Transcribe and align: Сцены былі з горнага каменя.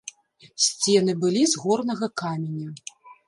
Сцены 0.67 1.13
былі 1.25 1.43
з 1.53 1.63
горнага 1.65 2.05
каменя. 2.21 2.69